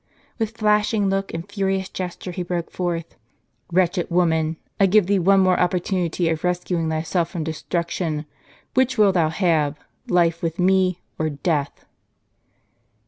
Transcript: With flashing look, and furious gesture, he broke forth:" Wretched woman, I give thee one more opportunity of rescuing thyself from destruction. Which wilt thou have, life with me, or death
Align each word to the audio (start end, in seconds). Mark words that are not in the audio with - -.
With 0.39 0.57
flashing 0.57 1.09
look, 1.11 1.31
and 1.31 1.47
furious 1.47 1.87
gesture, 1.87 2.31
he 2.31 2.41
broke 2.41 2.71
forth:" 2.71 3.15
Wretched 3.71 4.09
woman, 4.09 4.57
I 4.79 4.87
give 4.87 5.05
thee 5.05 5.19
one 5.19 5.41
more 5.41 5.59
opportunity 5.59 6.27
of 6.29 6.43
rescuing 6.43 6.89
thyself 6.89 7.29
from 7.29 7.43
destruction. 7.43 8.25
Which 8.73 8.97
wilt 8.97 9.13
thou 9.13 9.29
have, 9.29 9.77
life 10.07 10.41
with 10.41 10.57
me, 10.57 11.01
or 11.19 11.29
death 11.29 11.85